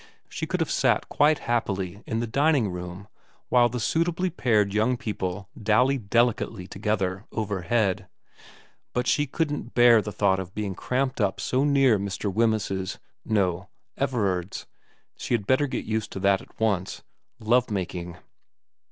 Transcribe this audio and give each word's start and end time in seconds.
She 0.27 0.47
could 0.47 0.61
have 0.61 0.71
sat 0.71 1.09
quite 1.09 1.37
happily 1.45 2.01
in 2.07 2.21
the 2.21 2.25
dining 2.25 2.71
room 2.71 3.05
96 3.05 3.07
VERA 3.07 3.07
ix 3.07 3.41
while 3.49 3.69
the 3.69 3.79
suitably 3.79 4.29
paired 4.31 4.73
young 4.73 4.97
people 4.97 5.47
dallied 5.61 6.09
delicately 6.09 6.65
together 6.65 7.25
overhead. 7.31 8.07
But 8.93 9.05
she 9.05 9.27
couldn't 9.27 9.75
bear 9.75 10.01
the 10.01 10.11
thought 10.11 10.39
of 10.39 10.55
being 10.55 10.73
cramped 10.73 11.21
up 11.21 11.39
so 11.39 11.63
near 11.63 11.99
Mr. 11.99 12.33
Wemyss's 12.33 12.97
no, 13.23 13.69
Everard's; 13.95 14.65
she 15.17 15.35
had 15.35 15.45
better 15.45 15.67
get 15.67 15.85
used 15.85 16.11
to 16.13 16.19
that 16.21 16.41
at 16.41 16.59
once 16.59 17.03
love 17.39 17.69
making. 17.69 18.17